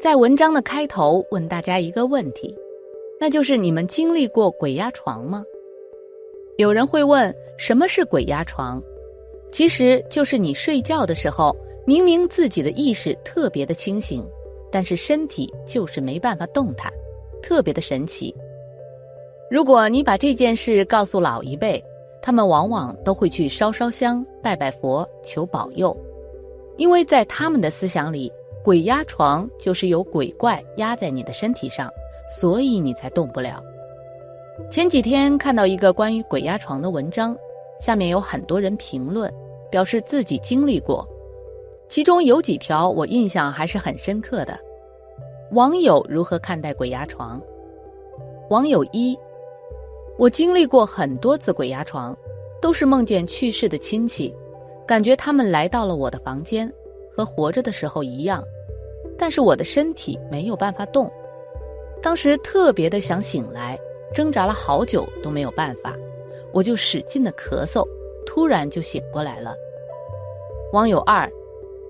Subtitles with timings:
[0.00, 2.54] 在文章的开头问大家一个问题，
[3.18, 5.44] 那就是你们经历过鬼压床吗？
[6.58, 8.82] 有人会问，什么是鬼压床？
[9.50, 14.26] 其实就是你睡觉的时候，明明自己的意识特别的清醒，
[14.70, 16.92] 但是身体就是没办法动弹，
[17.40, 18.34] 特别的神奇。
[19.50, 21.82] 如果你把这件事告诉老一辈，
[22.20, 25.96] 他们往往都会去烧烧香、拜拜佛求保佑，
[26.76, 28.30] 因为在他们的思想里。
[28.64, 31.86] 鬼压床就是有鬼怪压在你的身体上，
[32.26, 33.62] 所以你才动不了。
[34.70, 37.36] 前几天看到一个关于鬼压床的文章，
[37.78, 39.30] 下面有很多人评论，
[39.70, 41.06] 表示自己经历过。
[41.88, 44.58] 其中有几条我印象还是很深刻的。
[45.50, 47.38] 网友如何看待鬼压床？
[48.48, 49.14] 网友一：
[50.16, 52.16] 我经历过很多次鬼压床，
[52.62, 54.34] 都是梦见去世的亲戚，
[54.86, 56.72] 感觉他们来到了我的房间，
[57.14, 58.42] 和活着的时候一样。
[59.18, 61.10] 但是我的身体没有办法动，
[62.02, 63.78] 当时特别的想醒来，
[64.14, 65.96] 挣扎了好久都没有办法，
[66.52, 67.86] 我就使劲的咳嗽，
[68.26, 69.56] 突然就醒过来了。
[70.72, 71.30] 网友二，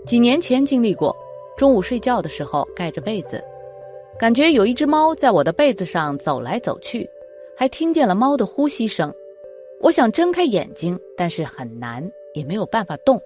[0.04, 1.16] 几年前经历过，
[1.56, 3.42] 中午睡觉的时候盖着被子，
[4.18, 7.08] 感觉有一只猫在我的被子上走来走去，
[7.56, 9.12] 还听见了猫的呼吸声，
[9.80, 13.20] 我想睁开眼睛，但是很难，也没有办法动，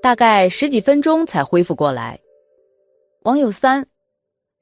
[0.00, 2.18] 大概十几分钟才恢复过来。
[3.24, 3.86] 网友三，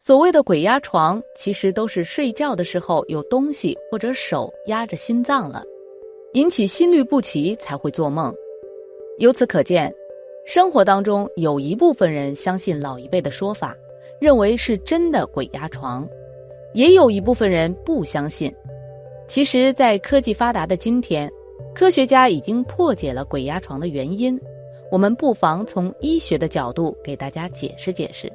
[0.00, 5.62] 所谓的鬼压床，其实都是睡觉的时候有东西或者手压着心脏了，
[6.32, 8.34] 引起心律不齐才会做梦。
[9.18, 9.94] 由此可见，
[10.44, 13.76] 生活当中有一部分人相信老一辈的说法，
[14.20, 16.04] 认为是真的鬼压床，
[16.74, 18.52] 也有一部分人不相信。
[19.28, 21.30] 其实，在科技发达的今天，
[21.72, 24.36] 科学家已经破解了鬼压床的原因，
[24.90, 28.28] 我们不妨从医学的角度给大家解释解释。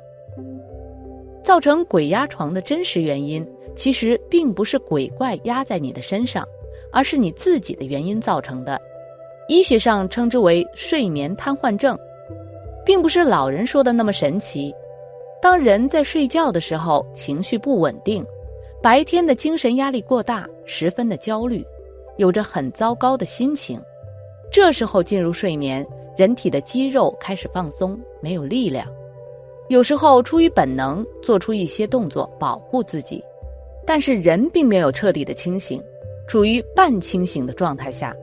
[1.43, 6.47] 造成鬼压床的真实原因，其实并不是鬼怪压在你的身上，
[6.91, 8.81] 而是你自己的原因造成的。
[9.49, 11.99] 医学上称之为睡眠瘫痪症，
[12.85, 14.73] 并不是老人说的那么神奇。
[15.41, 18.25] 当人在睡觉的时候，情绪不稳定，
[18.81, 21.65] 白天的精神压力过大，十分的焦虑，
[22.15, 23.77] 有着很糟糕的心情。
[24.49, 25.85] 这时候进入睡眠，
[26.15, 28.87] 人体的肌肉开始放松，没有力量。
[29.69, 33.23] 有时候出于本能做出一些动作保护自己，
[33.85, 35.81] 但是人并没有彻底的清醒，
[36.27, 38.15] 处于半清醒的状态下，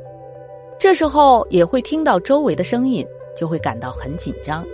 [0.79, 4.65] 这时候也会听到周围的声音，就会感到很紧张，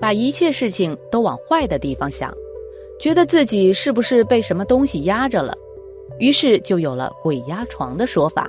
[0.00, 2.32] 把一切事情都往坏的地方想，
[3.00, 5.56] 觉得自己是不是被什么东西压着了，
[6.18, 8.48] 于是就有了鬼压床的说法。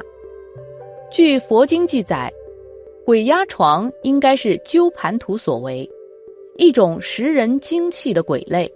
[1.09, 2.31] 据佛经记载，
[3.05, 5.89] 鬼压床应该是鸠盘图所为。
[6.57, 8.71] 一种食人精气的鬼类，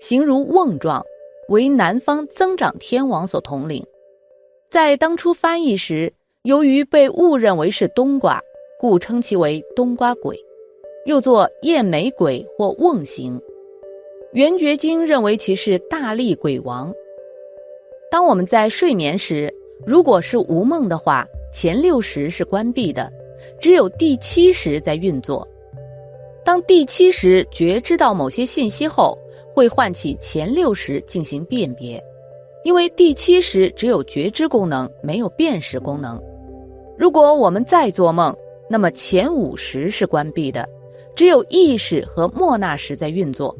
[0.00, 1.04] 形如瓮状，
[1.48, 3.84] 为南方增长天王所统领。
[4.70, 6.12] 在当初翻译时，
[6.44, 8.40] 由于被误认为是冬瓜，
[8.78, 10.38] 故称其为冬瓜鬼，
[11.06, 13.40] 又作燕梅鬼或瓮形。
[14.32, 16.92] 圆觉经认为其是大力鬼王。
[18.10, 19.52] 当我们在睡眠时，
[19.84, 23.12] 如果是无梦的话，前六时是关闭的，
[23.60, 25.46] 只有第七时在运作。
[26.44, 29.18] 当第七识觉知到某些信息后，
[29.54, 32.02] 会唤起前六识进行辨别，
[32.64, 36.22] 因为第七识只有觉知功能，没有辨识功能。
[36.98, 38.36] 如果我们再做梦，
[38.68, 40.68] 那么前五识是关闭的，
[41.14, 43.56] 只有意识和莫那时在运作，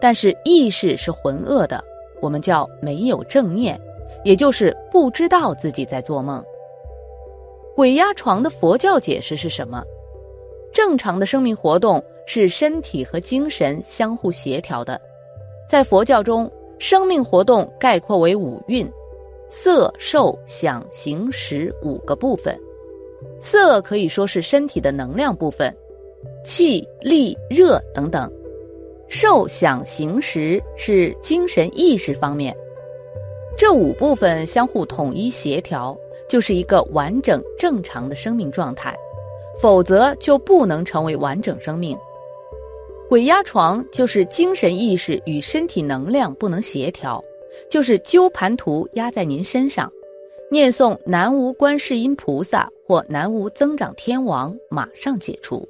[0.00, 1.82] 但是意识是浑噩的，
[2.20, 3.80] 我们叫没有正念，
[4.24, 6.44] 也就是不知道自己在做梦。
[7.76, 9.84] 鬼压床的佛教解释是什么？
[10.72, 12.02] 正常的生命活动。
[12.26, 15.00] 是身体和精神相互协调的，
[15.68, 18.90] 在佛教中，生命活动概括为五蕴：
[19.48, 22.58] 色、受、想、行、识五个部分。
[23.40, 25.74] 色可以说是身体的能量部分，
[26.42, 28.28] 气、力、热等等；
[29.08, 32.54] 受、想、行、识是精神意识方面。
[33.56, 35.96] 这五部分相互统一协调，
[36.28, 38.96] 就是一个完整正常的生命状态，
[39.58, 41.96] 否则就不能成为完整生命。
[43.08, 47.22] 鬼压床就是精神意识与身体能量不能协调，
[47.70, 49.92] 就是鸠盘图压在您身上，
[50.50, 55.68] 念诵南无观世音菩萨或南无增长天王，马上解除。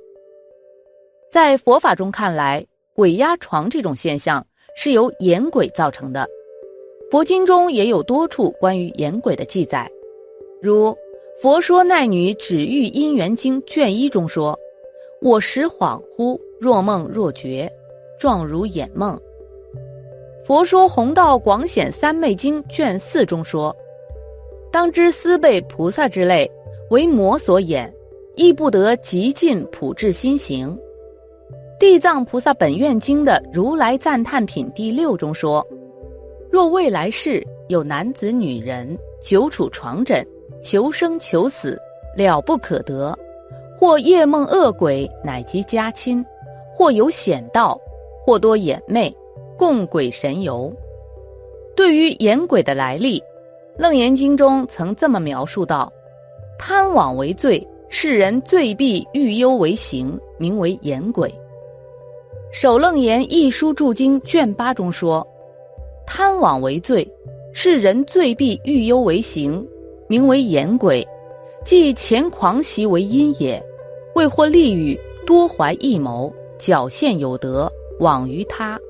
[1.30, 2.64] 在佛法中看来，
[2.94, 4.46] 鬼压床这种现象
[4.76, 6.26] 是由眼鬼造成的。
[7.10, 9.90] 佛经中也有多处关于眼鬼的记载，
[10.62, 10.90] 如
[11.42, 14.58] 《佛说奈女止欲因缘经》卷一中说
[15.20, 17.70] ：“我时恍惚。”若梦若觉，
[18.18, 19.20] 状如眼梦。
[20.46, 23.76] 佛说《弘道广显三昧经》卷四中说
[24.72, 26.50] ：“当知思被菩萨之类，
[26.88, 27.92] 为魔所掩，
[28.34, 30.74] 亦不得极尽普智心行。”
[31.78, 35.62] 《地藏菩萨本愿经》的《如来赞叹品》第六中说
[36.50, 40.26] ：“若未来世有男子女人久处床枕，
[40.62, 41.78] 求生求死，
[42.16, 43.14] 了不可得；
[43.78, 46.24] 或夜梦恶鬼，乃及家亲；
[46.74, 47.80] 或有险道，
[48.26, 49.14] 或多眼魅，
[49.56, 50.72] 共鬼神游。”
[51.76, 53.18] 对于眼鬼的来历，
[53.76, 55.92] 《楞严经》中曾这么描述道
[56.58, 61.28] ：“贪妄为罪，世人罪必欲忧为行，名为眼鬼。”
[62.56, 65.26] 《首楞严一书注经》卷八中说
[66.06, 67.04] ：“贪妄为罪，
[67.52, 69.66] 世人罪必欲忧为行，
[70.06, 71.04] 名为眼鬼，
[71.64, 73.60] 即前狂习为因也。
[74.14, 76.32] 为获利欲，多怀异谋，
[76.64, 77.70] 矫陷有德，
[78.00, 78.80] 枉于他，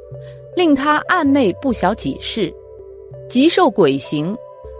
[0.54, 2.54] 令他暗昧不晓己事，
[3.28, 4.36] 即受鬼行，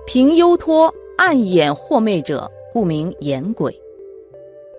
[0.06, 3.74] 凭幽托暗掩惑昧者，故名眼鬼。”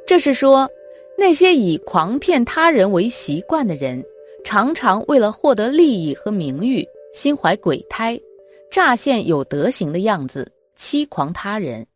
[0.07, 0.69] 这是说。
[1.17, 4.03] 那些以狂骗他人为习惯的人，
[4.43, 8.19] 常常为了获得利益和名誉，心怀鬼胎，
[8.69, 10.45] 乍现有德行的样子，
[10.75, 11.87] 欺狂他人，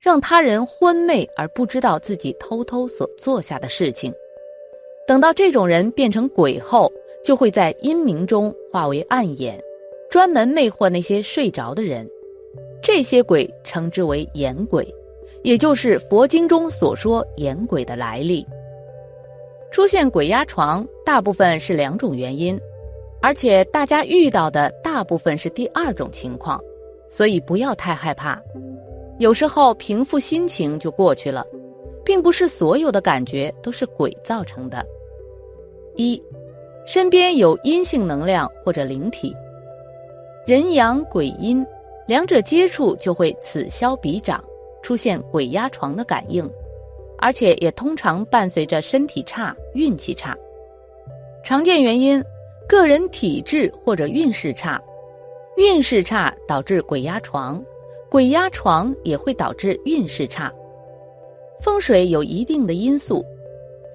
[0.00, 4.12] 让他人昏昧而不知道自己偷偷所做下的事情。
[5.06, 6.90] 等到这种人变成鬼后，
[7.24, 9.60] 就会在阴明中化为暗眼，
[10.10, 12.08] 专门魅惑那些睡着的人。
[12.82, 14.86] 这些鬼称之为眼鬼，
[15.42, 18.46] 也就是佛经中所说眼鬼的来历。
[19.70, 22.58] 出现鬼压床，大部分是两种原因，
[23.20, 26.62] 而且大家遇到的大部分是第二种情况，
[27.08, 28.40] 所以不要太害怕。
[29.18, 31.46] 有时候平复心情就过去了，
[32.04, 34.84] 并不是所有的感觉都是鬼造成的。
[35.96, 36.22] 一，
[36.86, 39.34] 身边有阴性能量或者灵体，
[40.46, 41.64] 人阳鬼阴，
[42.06, 44.42] 两者接触就会此消彼长，
[44.82, 46.48] 出现鬼压床的感应。
[47.18, 50.36] 而且也通常伴随着身体差、运气差。
[51.42, 52.22] 常见原因：
[52.68, 54.82] 个人体质或者运势差。
[55.56, 57.64] 运势差导致鬼压床，
[58.10, 60.52] 鬼压床也会导致运势差。
[61.64, 63.24] 风水有一定的因素，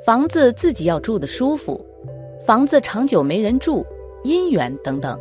[0.04, 1.80] 房子自己要住的舒服，
[2.44, 3.86] 房子长久没人住，
[4.24, 5.16] 姻缘等等。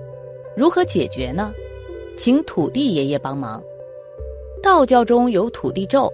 [0.57, 1.53] 如何解决呢？
[2.17, 3.63] 请土地爷爷帮忙。
[4.63, 6.11] 道教中有土地咒，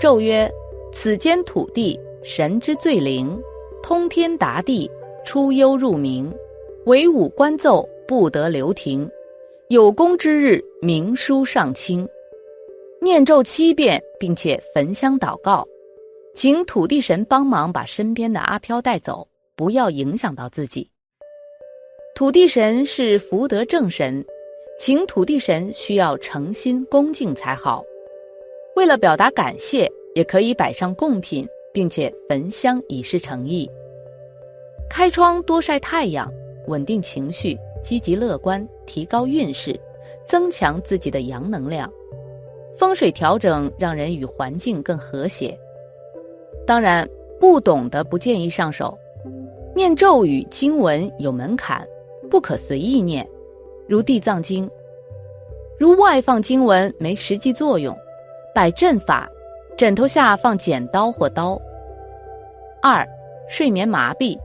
[0.00, 0.50] 咒曰。
[0.92, 3.40] 此间土地，神之最灵，
[3.84, 4.90] 通天达地，
[5.24, 6.30] 出幽入明，
[6.86, 9.08] 唯五官奏不得留停。
[9.68, 12.06] 有功之日，明书上清。
[13.02, 15.66] 念咒七遍，并且焚香祷告，
[16.34, 19.26] 请土地神帮忙把身边的阿飘带走，
[19.56, 20.88] 不要影响到自己。
[22.14, 24.24] 土地神是福德正神，
[24.78, 27.82] 请土地神需要诚心恭敬才好。
[28.76, 29.90] 为了表达感谢。
[30.14, 33.66] 也可以摆上贡品，并且焚香以示诚意。
[34.90, 36.30] 开窗多晒太阳，
[36.66, 39.74] 稳定情绪，积极乐观，提高运势，
[40.26, 41.90] 增强自己的阳能量。
[42.76, 45.58] 风水调整让人与环境更和谐。
[46.66, 47.08] 当然，
[47.38, 48.98] 不懂的不建议上手。
[49.74, 51.86] 念咒语经文有门槛，
[52.30, 53.26] 不可随意念，
[53.88, 54.66] 如《地藏经》。
[55.78, 57.96] 如外放经文没实际作用，
[58.54, 59.28] 摆阵法。
[59.76, 61.60] 枕头下放剪刀或刀。
[62.82, 63.08] 二，
[63.48, 64.38] 睡眠麻痹。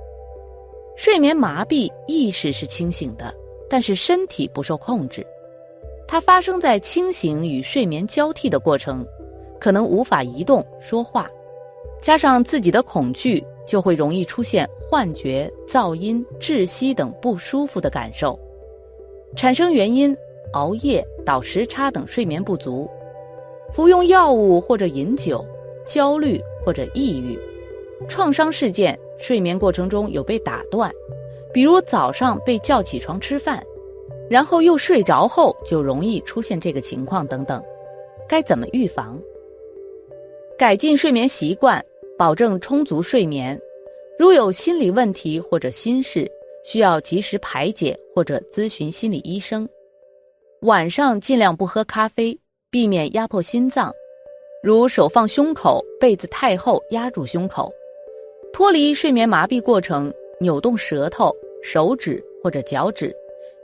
[0.95, 3.31] 睡眠麻痹，意识是清醒的，
[3.69, 5.27] 但是身体不受控制。
[6.07, 9.05] 它发生在清醒与睡眠交替的过程，
[9.59, 11.29] 可能无法移动、说话，
[12.01, 18.39] 加上自己的恐惧，就会容易出现幻觉、噪音、窒息等不舒服的感受。
[19.35, 20.15] 产生原因：
[20.53, 22.89] 熬夜、倒时差等睡眠不足。
[23.73, 25.45] 服用药物或者饮酒，
[25.85, 27.37] 焦虑或者抑郁，
[28.07, 30.89] 创伤事件，睡眠过程中有被打断，
[31.51, 33.61] 比如早上被叫起床吃饭，
[34.29, 37.63] 然后又睡着后就容易出现这个情况等等，
[38.27, 39.19] 该怎么预防？
[40.57, 41.83] 改进睡眠习惯，
[42.17, 43.59] 保证充足睡眠。
[44.17, 46.29] 如有心理问题或者心事，
[46.63, 49.67] 需要及时排解或者咨询心理医生。
[50.61, 52.37] 晚上尽量不喝咖啡。
[52.69, 53.93] 避免压迫心脏，
[54.61, 57.71] 如手放胸口，被子太厚压住胸口，
[58.51, 63.15] 脱离睡眠麻痹过程，扭动舌头、手指或者脚趾，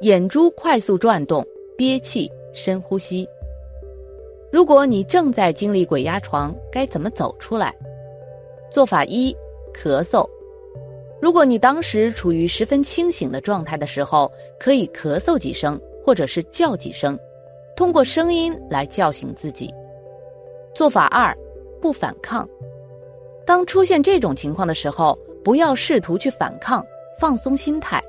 [0.01, 1.45] 眼珠快速转动，
[1.77, 3.27] 憋气，深呼吸。
[4.51, 7.73] 如果你正在经历鬼压床，该怎么走出来？
[8.69, 9.35] 做法一：
[9.73, 10.27] 咳嗽。
[11.21, 17.17] 如果你当时处于十分清醒的状态的时候，可以咳嗽几声，或者是叫几声，
[17.75, 19.73] 通过声音来叫醒自己。
[20.73, 21.33] 做法二，
[21.79, 22.47] 不反抗。
[23.45, 26.85] 当出现这种情况的时候，不要试图去反抗，
[27.17, 28.03] 放松心态。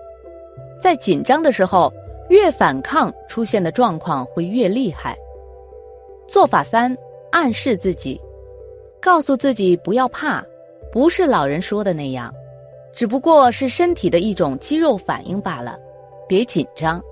[0.80, 1.92] 在紧张的时候，
[2.28, 5.16] 越反抗，出现的状况会越厉害。
[6.26, 6.96] 做法三，
[7.30, 8.20] 暗示自己，
[9.00, 10.44] 告诉自己不要怕，
[10.90, 12.34] 不是老人说的那样，
[12.92, 15.78] 只不过是身体的一种肌肉反应罢了，
[16.28, 17.02] 别紧张。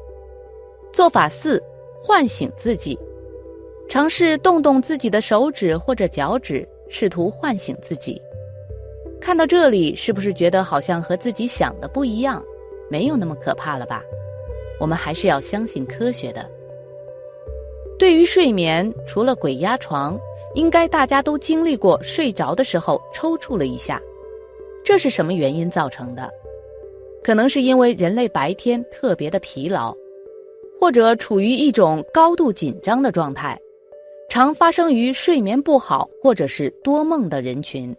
[0.92, 1.62] 做法四，
[2.02, 2.98] 唤醒自己，
[3.88, 8.20] 尝试动动自己的手指或者脚趾，试图唤醒自己。
[9.20, 12.42] 看到这里，是不是觉得好像和自己想的不一样？
[12.92, 14.04] 没有那么可怕了吧？
[14.78, 16.46] 我们还是要相信科学的。
[17.98, 20.20] 对于睡眠，除了鬼压床，
[20.54, 23.98] 应该大家都经历过睡着的时候抽搐了一下。
[24.84, 26.30] 这是什么原因造成的？
[27.24, 29.96] 可能是因为人类白天特别的疲劳，
[30.78, 33.58] 或者处于一种高度紧张的状态，
[34.28, 37.96] 常发生于睡眠不好或者是多梦的人群。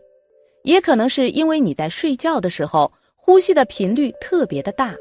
[0.64, 2.92] 也可能是因为你在睡觉的时候
[3.26, 4.94] 呼吸的频率特别的大。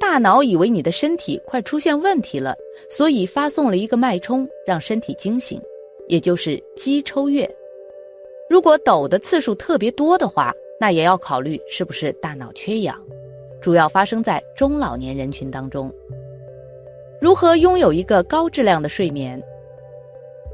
[0.00, 2.56] 大脑以为你的身体快出现问题了，
[2.88, 5.60] 所以发送了一个脉冲，让身体惊醒，
[6.08, 7.48] 也就是肌抽跃。
[8.48, 13.00] 如果抖的次数特别多的话，那也要考虑是不是大脑缺氧，
[13.60, 15.92] 主要发生在中老年人群当中。
[17.20, 19.40] 如何拥有一个高质量的睡眠？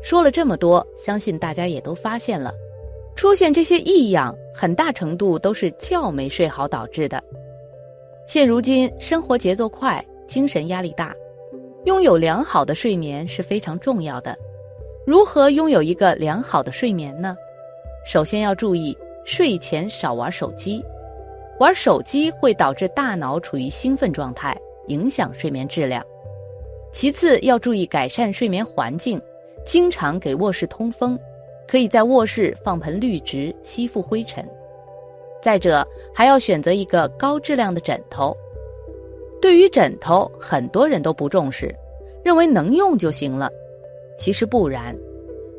[0.03, 2.53] 说了这么多，相信大家也都发现了，
[3.17, 7.23] 出现这些异样，很大程度都是觉没睡好导致的。
[8.27, 11.15] 现如今生活节奏快，精神压力大，
[11.87, 14.37] 拥有良好的睡眠是非常重要的。
[15.07, 17.35] 如何拥有一个良好的睡眠呢？
[18.05, 20.85] 首先要注意睡前少玩手机，
[21.59, 24.55] 玩手机会导致大脑处于兴奋状态，
[24.89, 26.05] 影响睡眠质量。
[26.93, 29.21] 其次要注意改善睡眠环境，
[29.65, 31.19] 经常给卧室通风，
[31.67, 34.47] 可以在卧室放盆绿植吸附灰尘。
[35.43, 38.37] 再者，还要选择一个高质量的枕头。
[39.41, 41.73] 对于枕头，很多人都不重视，
[42.25, 43.51] 认为能用就行了。
[44.19, 44.97] 其实不然，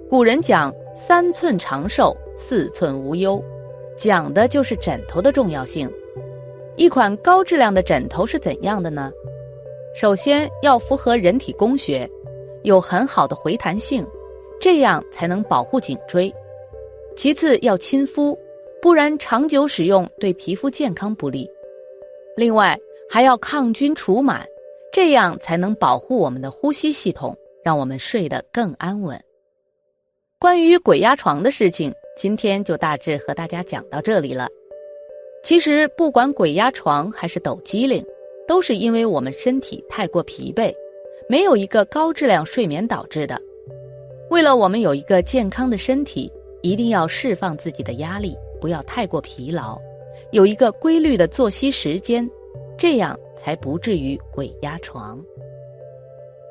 [0.10, 3.42] 古人讲“三寸长寿，四寸无忧”，
[3.96, 5.90] 讲的就是枕头的重要性。
[6.76, 9.12] 一款高质量的枕头是怎样的呢？
[9.96, 12.10] 首先要符合人体工学，
[12.64, 14.06] 有很好的回弹性，
[14.60, 16.34] 这样才能保护颈椎。
[17.16, 18.38] 其次要亲肤。
[18.80, 21.50] 不然长久使用对皮肤健康不利。
[22.38, 22.78] 另外
[23.10, 24.42] 还要抗菌除螨，
[24.94, 29.20] 这样才能保护我们的呼吸系统，让我们睡得更安稳。
[30.40, 34.48] 关于鬼压床的事情，今天就大致和大家讲到这里了。
[35.44, 38.06] 其实不管鬼压床还是抖机灵，
[38.48, 40.72] 都是因为我们身体太过疲惫，
[41.28, 43.42] 没有一个高质量睡眠导致的。
[44.30, 46.32] 为了我们有一个健康的身体，
[46.62, 48.36] 一定要释放自己的压力。
[48.60, 49.80] 不要太过疲劳，
[50.32, 52.28] 有一个规律的作息时间，
[52.76, 55.24] 这样才不至于鬼压床。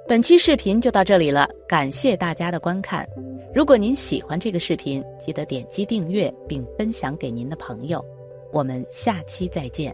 [0.07, 3.05] 本期视频就到这里了，感谢大家的观看。
[3.53, 8.05] 如果您喜欢这个视频，记得点击订阅并分享给您的朋友。
[8.53, 9.93] 我们下期再见。